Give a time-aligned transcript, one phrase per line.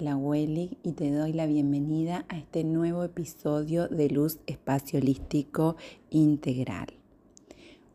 [0.00, 5.76] Gabriela Wellig y te doy la bienvenida a este nuevo episodio de Luz Espacio Holístico
[6.08, 6.86] Integral.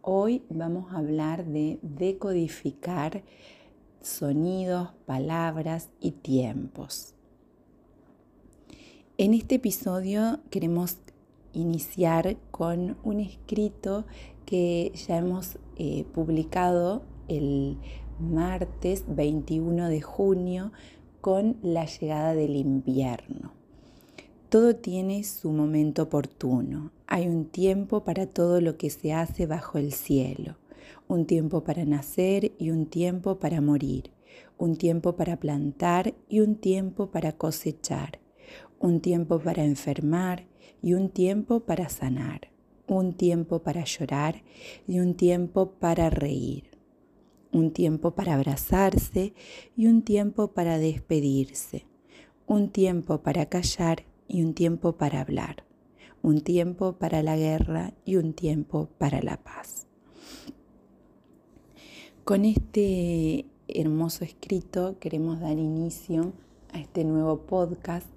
[0.03, 3.23] Hoy vamos a hablar de decodificar
[4.02, 7.16] sonidos, palabras y tiempos.
[9.17, 10.97] En este episodio queremos
[11.53, 14.05] iniciar con un escrito
[14.45, 17.80] que ya hemos eh, publicado el
[18.19, 20.72] martes 21 de junio
[21.25, 23.52] con la llegada del invierno.
[24.49, 26.91] Todo tiene su momento oportuno.
[27.07, 30.57] Hay un tiempo para todo lo que se hace bajo el cielo.
[31.07, 34.11] Un tiempo para nacer y un tiempo para morir.
[34.59, 38.19] Un tiempo para plantar y un tiempo para cosechar.
[38.77, 40.45] Un tiempo para enfermar
[40.83, 42.52] y un tiempo para sanar.
[42.85, 44.44] Un tiempo para llorar
[44.88, 46.75] y un tiempo para reír
[47.56, 49.34] un tiempo para abrazarse
[49.78, 51.86] y un tiempo para despedirse,
[52.47, 55.64] un tiempo para callar y un tiempo para hablar,
[56.22, 59.88] un tiempo para la guerra y un tiempo para la paz.
[62.25, 66.34] Con este hermoso escrito queremos dar inicio
[66.73, 68.08] a este nuevo podcast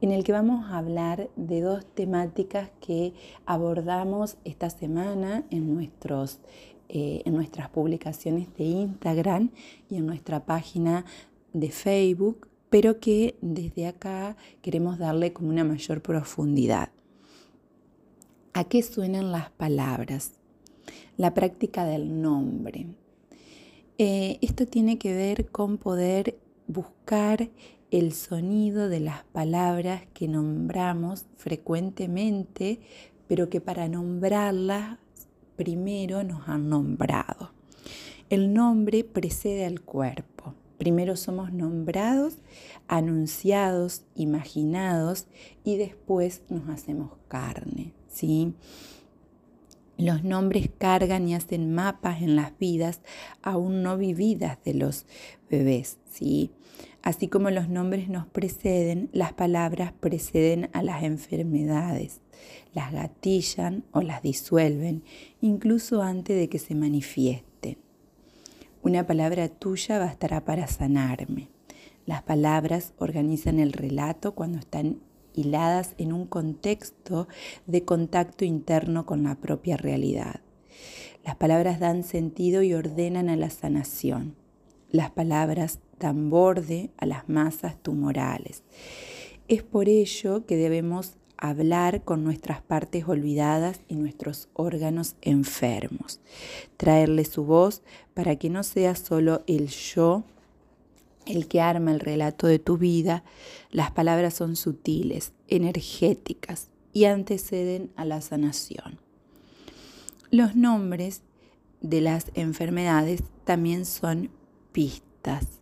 [0.00, 3.12] en el que vamos a hablar de dos temáticas que
[3.46, 6.40] abordamos esta semana en nuestros
[6.88, 9.50] eh, en nuestras publicaciones de Instagram
[9.90, 11.04] y en nuestra página
[11.52, 16.90] de Facebook, pero que desde acá queremos darle como una mayor profundidad.
[18.52, 20.32] ¿A qué suenan las palabras?
[21.16, 22.86] La práctica del nombre.
[23.98, 27.50] Eh, esto tiene que ver con poder buscar
[27.90, 32.80] el sonido de las palabras que nombramos frecuentemente,
[33.28, 34.98] pero que para nombrarlas
[35.56, 37.52] primero nos han nombrado.
[38.30, 40.54] El nombre precede al cuerpo.
[40.78, 42.38] Primero somos nombrados,
[42.88, 45.26] anunciados, imaginados
[45.62, 48.54] y después nos hacemos carne, ¿sí?
[49.96, 53.00] Los nombres cargan y hacen mapas en las vidas
[53.42, 55.06] aún no vividas de los
[55.48, 56.50] bebés, ¿sí?
[57.02, 62.20] Así como los nombres nos preceden, las palabras preceden a las enfermedades,
[62.72, 65.04] las gatillan o las disuelven,
[65.40, 67.78] incluso antes de que se manifiesten.
[68.82, 71.48] Una palabra tuya bastará para sanarme.
[72.06, 75.00] Las palabras organizan el relato cuando están
[75.34, 77.28] hiladas en un contexto
[77.66, 80.40] de contacto interno con la propia realidad.
[81.24, 84.36] Las palabras dan sentido y ordenan a la sanación.
[84.90, 88.62] Las palabras dan borde a las masas tumorales.
[89.48, 96.20] Es por ello que debemos hablar con nuestras partes olvidadas y nuestros órganos enfermos,
[96.76, 97.82] traerle su voz
[98.14, 100.24] para que no sea solo el yo
[101.26, 103.24] el que arma el relato de tu vida,
[103.70, 109.00] las palabras son sutiles, energéticas y anteceden a la sanación.
[110.30, 111.22] Los nombres
[111.80, 114.30] de las enfermedades también son
[114.72, 115.60] pistas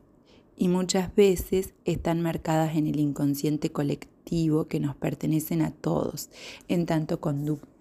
[0.56, 6.30] y muchas veces están marcadas en el inconsciente colectivo que nos pertenecen a todos,
[6.68, 7.20] en tanto,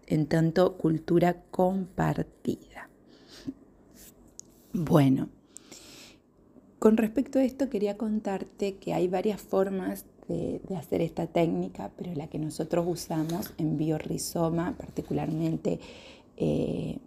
[0.07, 2.90] en tanto cultura compartida.
[4.74, 5.29] Bueno,
[6.79, 12.13] con respecto a esto quería contarte que hay varias formas de, hacer esta técnica, pero
[12.16, 15.79] la que nosotros usamos en biorizoma, particularmente
[16.38, 16.97] eh,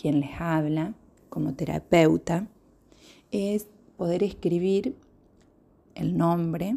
[0.00, 0.94] quien les habla
[1.28, 2.48] como terapeuta,
[3.30, 4.96] es poder escribir
[5.94, 6.76] el nombre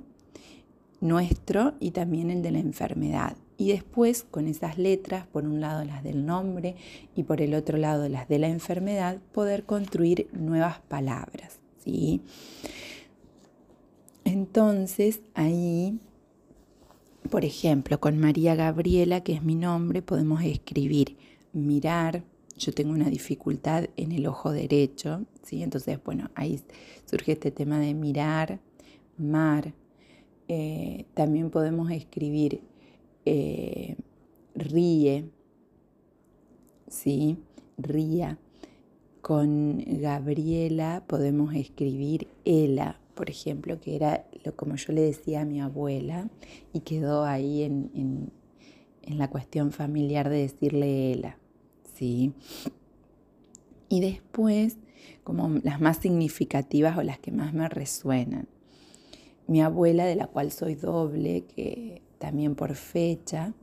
[1.02, 3.36] nuestro y también el de la enfermedad.
[3.58, 6.76] Y después, con esas letras, por un lado las del nombre
[7.16, 11.60] y por el otro lado las de la enfermedad, poder construir nuevas palabras.
[11.84, 12.22] ¿sí?
[14.24, 16.00] Entonces ahí,
[17.30, 21.18] por ejemplo, con María Gabriela, que es mi nombre, podemos escribir
[21.52, 22.24] mirar.
[22.58, 25.64] Yo tengo una dificultad en el ojo derecho, ¿sí?
[25.64, 26.62] Entonces, bueno, ahí
[27.06, 28.60] surge este tema de mirar,
[29.18, 29.74] mar.
[30.52, 32.62] Eh, también podemos escribir
[33.26, 33.96] eh,
[34.56, 35.30] ríe,
[36.88, 37.38] ¿sí?
[37.78, 38.40] Ría.
[39.22, 45.46] Con Gabriela podemos escribir Ela, por ejemplo, que era lo como yo le decía a
[45.46, 46.28] mi abuela
[46.74, 48.32] y quedó ahí en,
[49.04, 51.38] la cuestión familiar de decirle Ela.
[51.94, 52.34] ¿sí?
[53.88, 54.78] Y después,
[55.24, 58.48] como las más significativas o las que más me resuenan.
[59.50, 63.54] Mi abuela, de la cual soy doble, que también por fecha.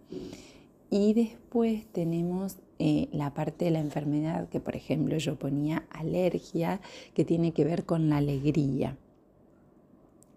[0.90, 6.80] Y después tenemos eh, la parte de la enfermedad, que por ejemplo yo ponía alergia,
[7.14, 8.98] que tiene que ver con la alegría.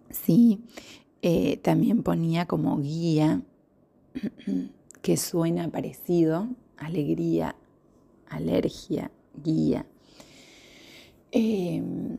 [0.10, 0.62] Sí,
[1.22, 3.42] eh, también ponía como guía,
[5.01, 6.48] que suena parecido,
[6.78, 7.56] alegría,
[8.30, 9.12] alergia,
[9.44, 9.86] guía.
[11.31, 12.18] Em,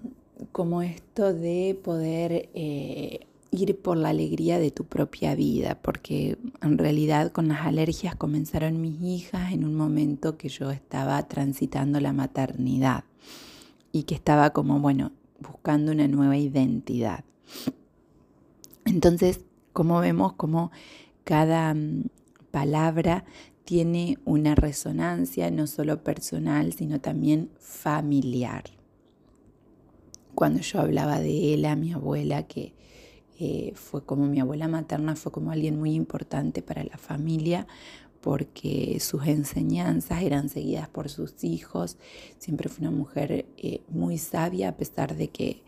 [0.53, 6.79] como esto de poder eh, ir por la alegría de tu propia vida, porque en
[6.79, 12.13] realidad con las alergias comenzaron mis hijas en un momento que yo estaba transitando la
[12.13, 13.05] maternidad
[13.93, 17.25] y que estaba como, bueno, buscando una nueva identidad.
[18.85, 19.41] Entonces,
[19.73, 20.71] como vemos, como
[21.25, 22.05] cada mm,
[22.51, 23.25] palabra
[23.65, 28.80] tiene una resonancia no solo personal, sino también familiar.
[30.41, 32.73] Cuando yo hablaba de ella, mi abuela, que
[33.39, 37.67] eh, fue como mi abuela materna, fue como alguien muy importante para la familia,
[38.23, 41.99] porque sus enseñanzas eran seguidas por sus hijos.
[42.39, 45.63] Siempre fue una mujer eh, muy sabia, a pesar de que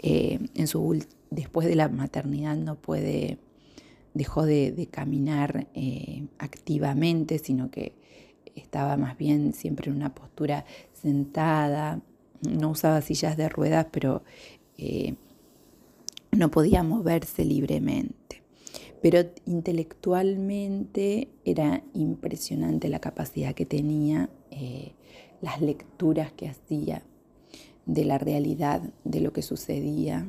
[0.00, 3.38] eh, en su, después de la maternidad no puede,
[4.12, 7.94] dejó de, caminar eh, activamente, sino que
[8.56, 10.64] estaba más bien siempre en una postura
[10.94, 12.02] sentada,
[12.46, 14.22] no usaba sillas de ruedas, pero
[16.32, 18.26] no podía moverse libremente
[19.02, 24.94] pero intelectualmente era impresionante la capacidad que tenía, eh,
[25.40, 27.04] las lecturas que hacía
[27.84, 30.26] de la realidad, de lo que sucedía,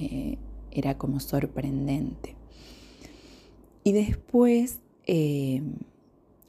[0.00, 0.38] eh,
[0.70, 2.34] era como sorprendente.
[3.84, 5.60] Y después, eh,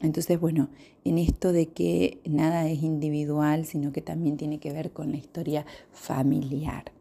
[0.02, 0.70] entonces, bueno,
[1.04, 5.18] en esto de que nada es individual, sino que también tiene que ver con la
[5.18, 6.92] historia familiar.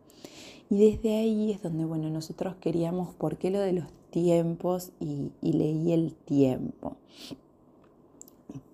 [0.71, 4.93] Y desde ahí es donde, bueno, nosotros queríamos, ¿por qué lo de los tiempos?
[5.01, 6.97] Y, leí el tiempo.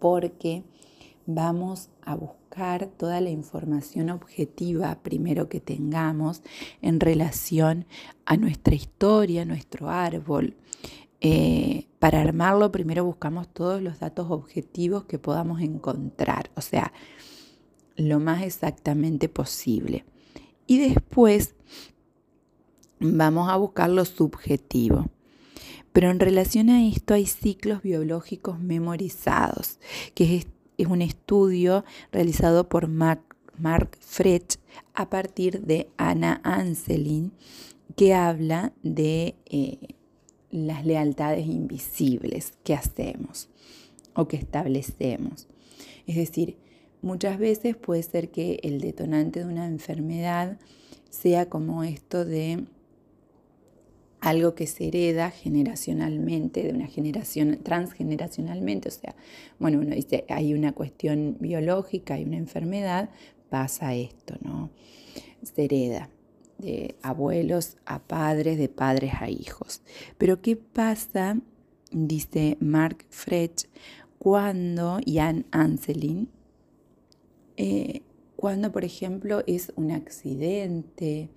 [0.01, 0.65] Porque
[1.27, 6.43] vamos a buscar toda la información objetiva primero que tengamos
[6.83, 7.87] en relación
[8.25, 10.57] a nuestra historia, nuestro árbol.
[11.27, 16.93] Eh, para armarlo primero buscamos todos los datos objetivos que podamos encontrar, o sea,
[17.97, 20.05] lo más exactamente posible.
[20.67, 21.55] Y después
[23.01, 25.07] vamos a buscar lo subjetivo.
[25.95, 29.79] Pero en relación a esto hay ciclos biológicos memorizados,
[30.15, 30.47] que es,
[30.87, 33.97] un estudio realizado por Mark, Mark
[34.93, 37.33] a partir de Anna Anselin,
[37.97, 39.95] que habla de eh,
[40.55, 43.49] las lealtades invisibles que hacemos
[44.15, 45.49] o que establecemos.
[46.07, 46.57] Es decir,
[47.03, 50.59] muchas veces puede ser que el detonante de una enfermedad
[51.11, 52.67] sea como esto de
[54.21, 59.17] algo que se hereda generacionalmente, de una generación, transgeneracionalmente, o sea,
[59.59, 63.11] bueno, uno dice, hay una cuestión biológica, hay una enfermedad,
[63.51, 64.71] pasa esto, ¿no?
[65.43, 66.09] Se hereda
[66.59, 69.83] de abuelos a padres, de padres a hijos.
[70.19, 71.39] Pero ¿qué pasa,
[71.91, 73.69] dice Mark Frech,
[74.19, 76.29] cuando Jan Anselin,
[77.57, 78.03] eh,
[78.37, 81.29] cuando por ejemplo es un accidente,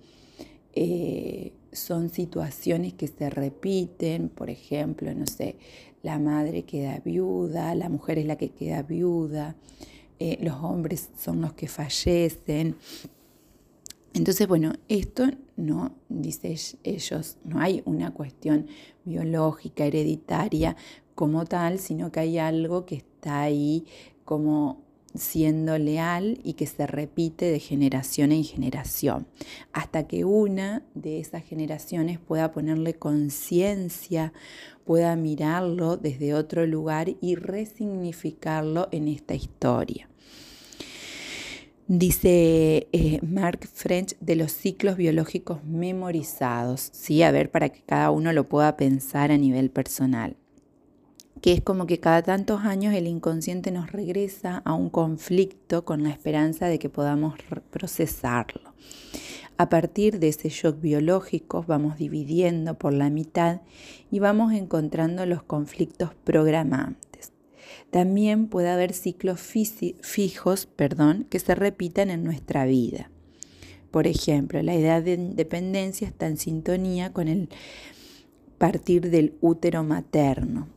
[0.72, 5.56] eh, son situaciones que se repiten, por ejemplo, no sé,
[6.02, 9.56] la madre queda viuda, la mujer es la que queda viuda,
[10.18, 12.76] eh, los hombres son los que fallecen.
[14.18, 18.66] Entonces, bueno, esto no, dice ellos, no hay una cuestión
[19.04, 20.76] biológica, hereditaria
[21.14, 23.86] como tal, sino que hay algo que está ahí
[24.24, 24.82] como
[25.14, 29.26] siendo leal y que se repite de generación en generación,
[29.72, 34.32] hasta que una de esas generaciones pueda ponerle conciencia,
[34.84, 40.08] pueda mirarlo desde otro lugar y resignificarlo en esta historia.
[41.88, 47.22] Dice eh, Mark French de los ciclos biológicos memorizados, ¿sí?
[47.22, 50.36] a ver, para que cada uno lo pueda pensar a nivel personal
[51.40, 56.02] que es como que cada tantos años el inconsciente nos regresa a un conflicto con
[56.02, 57.34] la esperanza de que podamos
[57.70, 58.74] procesarlo.
[59.56, 63.60] A partir de ese shock biológico vamos dividiendo por la mitad
[64.10, 67.07] y vamos encontrando los conflictos programantes.
[67.90, 73.10] También puede haber ciclos fijos perdón, que se repitan en nuestra vida.
[73.90, 77.48] Por ejemplo, la edad de independencia está en sintonía con el
[78.58, 80.68] partir del útero materno.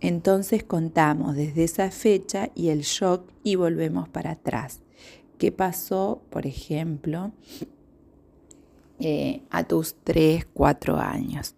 [0.00, 4.80] Entonces contamos desde esa fecha y el shock y volvemos para atrás.
[5.38, 7.32] ¿Qué pasó, por ejemplo,
[9.00, 11.54] eh, a tus 3, 4 años?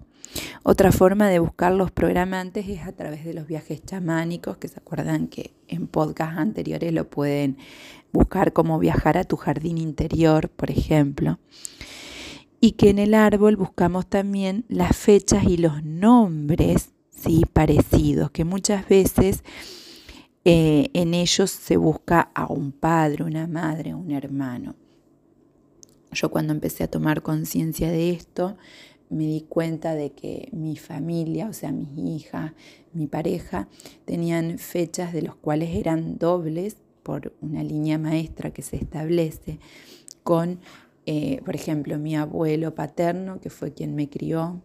[0.63, 4.79] Otra forma de buscar los programantes es a través de los viajes chamánicos, que se
[4.79, 7.57] acuerdan que en podcasts anteriores lo pueden
[8.13, 11.39] buscar como viajar a tu jardín interior, por ejemplo.
[12.63, 17.43] y que en el árbol buscamos también las fechas y los nombres ¿sí?
[17.51, 19.43] parecidos, que muchas veces
[20.45, 24.75] eh, en ellos se busca a un padre, una madre, un hermano.
[26.13, 28.57] Yo cuando empecé a tomar conciencia de esto,
[29.11, 32.53] me di cuenta de que mi familia, o sea, mis hijas,
[32.93, 33.69] mi pareja,
[34.05, 39.59] tenían fechas de los cuales eran dobles por una línea maestra que se establece
[40.23, 40.61] con,
[41.07, 44.63] eh, por ejemplo, mi abuelo paterno, que fue quien me crió,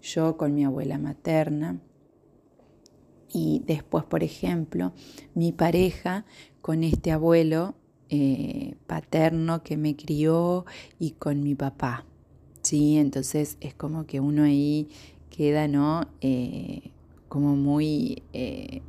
[0.00, 1.80] yo con mi abuela materna,
[3.32, 4.92] y después, por ejemplo,
[5.34, 6.24] mi pareja
[6.60, 7.74] con este abuelo
[8.08, 10.64] eh, paterno que me crió
[10.98, 12.07] y con mi papá.
[12.68, 12.98] ¿Sí?
[12.98, 14.88] Entonces es como que uno ahí
[15.30, 16.06] queda, ¿no?
[16.20, 16.90] Eh,
[17.28, 18.22] como muy...
[18.32, 18.82] Eh,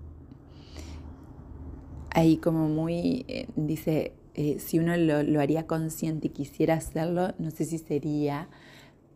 [2.12, 4.14] ahí como muy, dice,
[4.58, 8.50] si uno lo, lo haría consciente y quisiera hacerlo, no sé si sería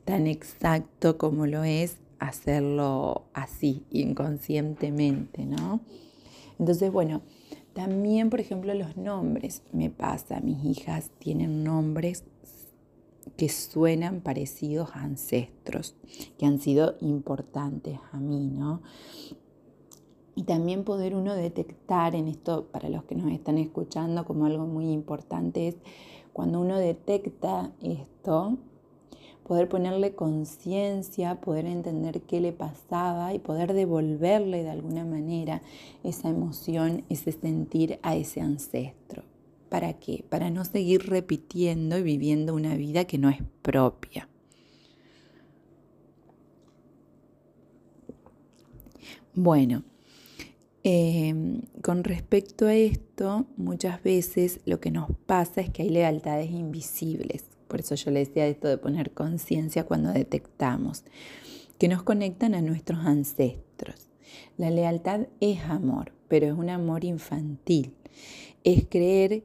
[0.06, 5.82] tan exacto como lo es hacerlo así, inconscientemente, ¿no?
[6.60, 7.22] Entonces, bueno,
[7.74, 9.64] también, por ejemplo, los nombres.
[9.72, 12.24] Me pasa, mis hijas tienen nombres
[13.38, 15.96] que suenan parecidos a ancestros,
[16.38, 18.82] que han sido importantes a mí, ¿no?
[20.36, 24.66] Y también poder uno detectar en esto, para los que nos están escuchando, como algo
[24.66, 25.76] muy importante, es
[26.34, 28.58] cuando uno detecta esto,
[29.44, 35.62] poder ponerle conciencia, poder entender qué le pasaba y poder devolverle de alguna manera
[36.04, 39.24] esa emoción, ese sentir a ese ancestro.
[39.74, 40.24] ¿Para qué?
[40.30, 44.30] Para no seguir repitiendo y viviendo una vida que no es propia.
[49.34, 49.82] Bueno,
[50.84, 56.52] em, con respecto a esto, muchas veces lo que nos pasa es que hay lealtades
[56.52, 61.04] invisibles por eso yo le decía esto de poner conciencia cuando detectamos,
[61.80, 64.10] que nos conectan a nuestros ancestros.
[64.58, 67.96] La lealtad es amor, pero es un amor infantil.
[68.64, 69.44] Es creer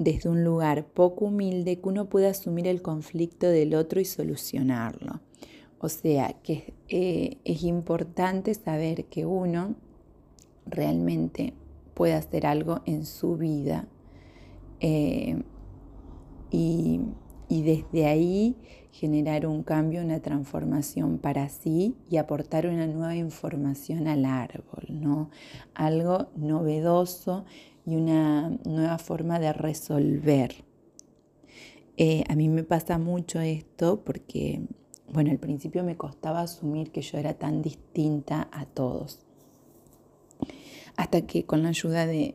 [0.00, 5.20] desde un lugar poco humilde que uno puede asumir el conflicto del otro y solucionarlo.
[5.78, 9.74] O sea, que eh, es importante saber que uno
[10.64, 11.52] realmente
[11.92, 13.88] puede hacer algo en su vida
[14.80, 15.42] eh,
[16.50, 17.00] y
[17.50, 18.56] y desde ahí
[18.92, 25.30] generar un cambio, una transformación para sí y aportar una nueva información al árbol, ¿no?
[25.74, 27.44] Algo novedoso
[27.86, 30.64] y una nueva forma de resolver.
[31.96, 34.62] Eh, a mí me pasa mucho esto porque,
[35.12, 39.20] bueno, al principio me costaba asumir que yo era tan distinta a todos
[41.00, 42.34] hasta que con la ayuda de,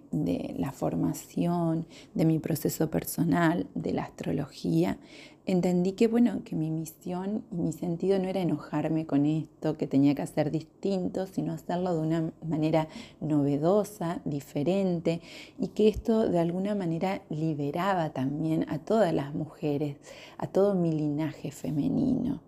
[0.58, 1.86] la formación,
[2.16, 4.98] de mi proceso personal, de la astrología,
[5.46, 9.88] entendí que bueno, que mi misión y mi sentido no era enojarme con esto, que
[9.88, 12.88] tenía que hacer distinto, sino hacerlo de una manera
[13.22, 15.22] novedosa, diferente,
[15.60, 19.98] y que esto de alguna manera liberaba también a todas las mujeres,
[20.38, 22.42] a todo mi linaje femenino.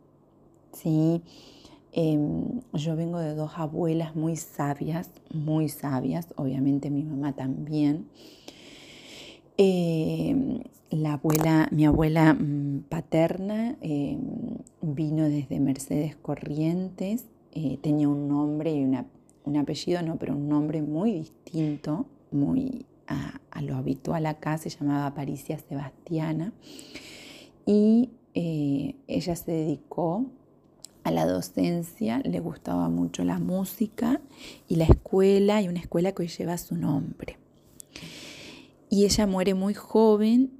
[0.73, 1.21] ¿Sí?
[1.93, 8.07] Em, yo vengo de dos abuelas muy sabias, muy sabias, obviamente mi mamá también.
[9.57, 10.61] Em,
[10.91, 14.19] la abuela, mi abuela mm, paterna em,
[14.81, 20.83] vino desde Mercedes Corrientes, eh, tenía un nombre y un apellido, no, pero un nombre
[20.83, 26.53] muy distinto, muy a, lo habitual acá, se llamaba Paricia Sebastiana.
[27.65, 30.25] Y eh, ella se dedicó
[31.03, 34.21] a la docencia, le gustaba mucho la música
[34.67, 37.37] y la escuela, y una escuela que hoy lleva su nombre.
[38.89, 40.51] Y ella muere muy joven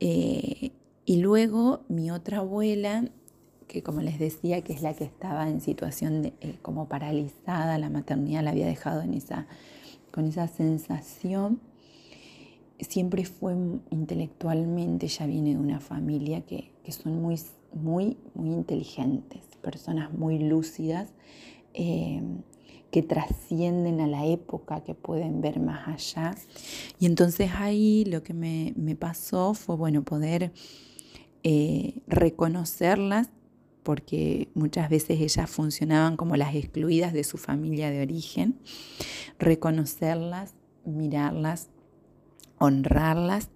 [0.00, 0.72] eh,
[1.04, 3.04] y luego mi otra abuela,
[3.66, 7.78] que como les decía, que es la que estaba en situación de, eh, como paralizada,
[7.78, 9.46] la maternidad la había dejado en esa,
[10.10, 11.60] con esa sensación,
[12.78, 13.54] siempre fue
[13.90, 17.40] intelectualmente, ella viene de una familia que, que son muy,
[17.72, 21.08] muy, muy inteligentes personas muy lúcidas
[21.72, 22.20] eh,
[22.92, 26.34] que trascienden a la época, que pueden ver más allá.
[27.00, 30.52] Y entonces ahí lo que me, pasó fue, bueno, poder
[31.42, 33.30] eh, reconocerlas
[33.82, 38.60] porque muchas veces ellas funcionaban como las excluidas de su familia de origen,
[39.38, 41.70] reconocerlas, mirarlas,
[42.58, 43.48] honrarlas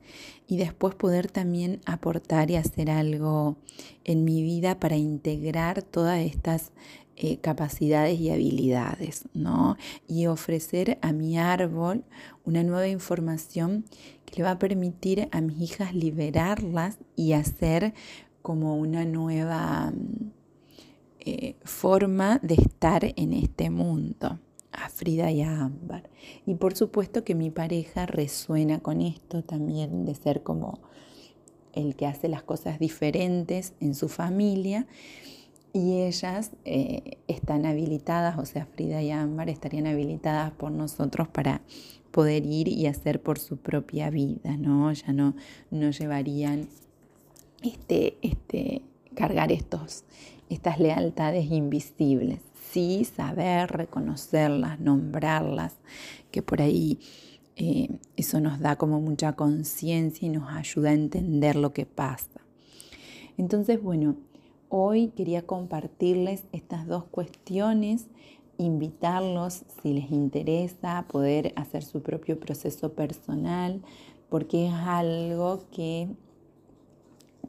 [0.48, 3.58] y después poder también aportar y hacer algo
[4.02, 6.72] en mi vida para integrar todas estas
[7.18, 9.78] eh, capacidades y habilidades, ¿no?
[10.06, 12.04] Y ofrecer a mi árbol
[12.44, 13.86] una nueva información
[14.26, 17.94] que le va a permitir a mis hijas liberarlas y hacer
[18.42, 19.94] como una nueva
[21.20, 24.38] eh, forma de estar en este mundo,
[24.70, 26.10] a Frida y a Ámbar.
[26.44, 30.80] Y por supuesto que mi pareja resuena con esto también de ser como
[31.72, 34.86] el que hace las cosas diferentes en su familia
[35.76, 41.60] y ellas eh, están habilitadas, o sea, Frida y Ámbar estarían habilitadas por nosotros para
[42.12, 44.90] poder ir y hacer por su propia vida, ¿no?
[44.90, 45.34] Ya no,
[45.70, 46.66] no llevarían
[47.62, 48.80] este, este,
[49.14, 50.04] cargar estos,
[50.48, 52.40] estas lealtades invisibles.
[52.70, 55.74] Sí, saber reconocerlas, nombrarlas,
[56.30, 57.00] que por ahí
[57.56, 62.40] eh, eso nos da como mucha conciencia y nos ayuda a entender lo que pasa.
[63.36, 64.16] Entonces, bueno,
[64.68, 68.06] Hoy quería compartirles estas dos cuestiones,
[68.58, 73.82] invitarlos si les interesa a poder hacer su propio proceso personal,
[74.28, 76.08] porque es algo que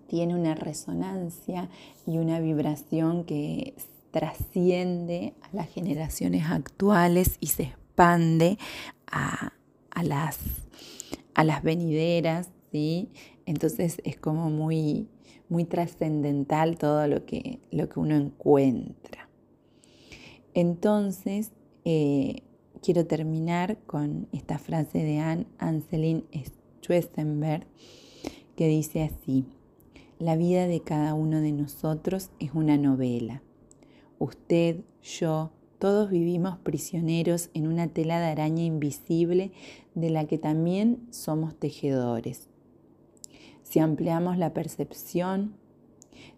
[0.07, 1.69] tiene una resonancia
[2.05, 3.75] y una vibración que
[4.11, 8.57] trasciende a las generaciones actuales y se expande
[9.11, 9.53] a,
[10.03, 10.37] las,
[11.33, 13.09] a las venideras, ¿sí?
[13.45, 15.07] Entonces es como muy,
[15.49, 19.29] muy trascendental todo lo que, lo que uno encuentra.
[20.53, 21.51] Entonces,
[21.85, 22.41] eh,
[22.81, 26.25] quiero terminar con esta frase de Anne Anselin
[26.81, 27.65] Schwesenberg
[28.55, 29.45] que dice así,
[30.19, 33.43] la vida de cada uno de nosotros es una novela.
[34.17, 39.51] Usted, yo, todos vivimos prisioneros en una tela de araña invisible
[39.93, 42.49] de la que también somos tejedores
[43.69, 45.55] si ampliamos la percepción,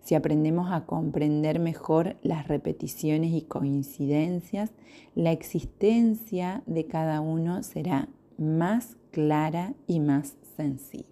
[0.01, 4.71] si aprendemos a comprender mejor las repeticiones y coincidencias,
[5.13, 11.05] la existencia de cada uno será más clara y más sensible.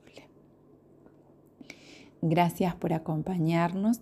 [2.21, 4.01] Gracias por acompañarnos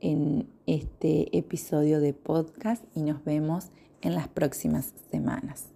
[0.00, 3.68] en este episodio de podcast y nos vemos
[4.00, 5.69] en las próximas semanas.